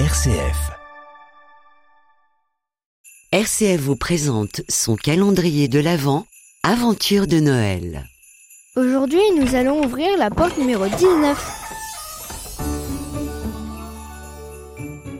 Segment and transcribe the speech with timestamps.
[0.00, 0.72] RCF.
[3.30, 6.26] RCF vous présente son calendrier de l'Avent,
[6.64, 8.04] Aventure de Noël.
[8.74, 11.60] Aujourd'hui, nous allons ouvrir la porte numéro 19.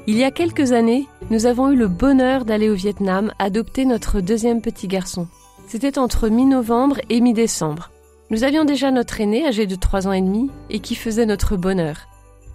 [0.09, 4.21] Il y a quelques années, nous avons eu le bonheur d'aller au Vietnam adopter notre
[4.21, 5.29] deuxième petit garçon.
[5.69, 7.93] C'était entre mi-novembre et mi-décembre.
[8.31, 11.57] Nous avions déjà notre aîné, âgé de 3 ans et demi, et qui faisait notre
[11.57, 12.09] bonheur.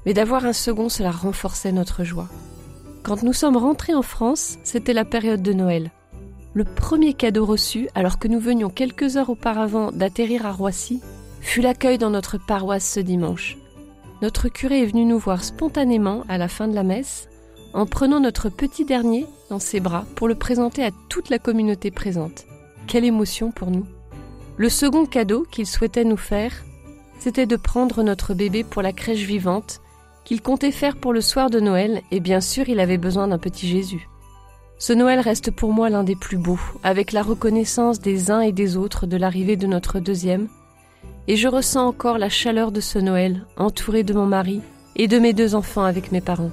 [0.06, 2.30] Mais d'avoir un second, cela renforçait notre joie.
[3.04, 5.92] Quand nous sommes rentrés en France, c'était la période de Noël.
[6.54, 11.02] Le premier cadeau reçu, alors que nous venions quelques heures auparavant d'atterrir à Roissy,
[11.42, 13.58] fut l'accueil dans notre paroisse ce dimanche.
[14.22, 17.30] Notre curé est venu nous voir spontanément à la fin de la messe
[17.74, 21.92] en prenant notre petit dernier dans ses bras pour le présenter à toute la communauté
[21.92, 22.46] présente.
[22.88, 23.86] Quelle émotion pour nous.
[24.58, 26.52] Le second cadeau qu'il souhaitait nous faire,
[27.20, 29.82] c'était de prendre notre bébé pour la crèche vivante
[30.30, 33.40] qu'il comptait faire pour le soir de Noël, et bien sûr il avait besoin d'un
[33.40, 34.08] petit Jésus.
[34.78, 38.52] Ce Noël reste pour moi l'un des plus beaux, avec la reconnaissance des uns et
[38.52, 40.48] des autres de l'arrivée de notre deuxième,
[41.28, 44.62] et je ressens encore la chaleur de ce Noël, entouré de mon mari
[44.96, 46.52] et de mes deux enfants avec mes parents.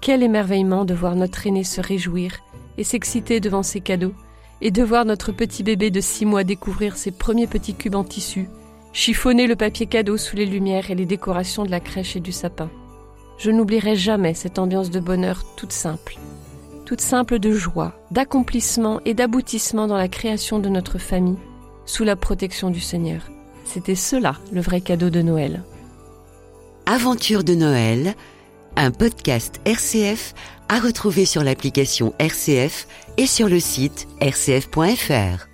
[0.00, 2.40] Quel émerveillement de voir notre aîné se réjouir
[2.76, 4.14] et s'exciter devant ses cadeaux,
[4.60, 8.02] et de voir notre petit bébé de six mois découvrir ses premiers petits cubes en
[8.02, 8.48] tissu,
[8.92, 12.32] chiffonner le papier cadeau sous les lumières et les décorations de la crèche et du
[12.32, 12.68] sapin.
[13.38, 16.18] Je n'oublierai jamais cette ambiance de bonheur toute simple,
[16.84, 21.38] toute simple de joie, d'accomplissement et d'aboutissement dans la création de notre famille,
[21.84, 23.30] sous la protection du Seigneur.
[23.64, 25.62] C'était cela le vrai cadeau de Noël.
[26.86, 28.14] Aventure de Noël
[28.76, 30.34] un podcast RCF
[30.68, 35.45] à retrouver sur l'application RCF et sur le site rcf.fr.